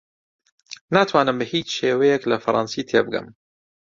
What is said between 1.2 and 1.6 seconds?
بە